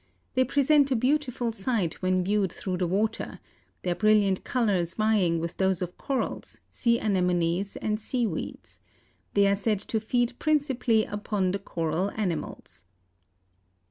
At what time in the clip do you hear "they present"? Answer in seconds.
0.33-0.89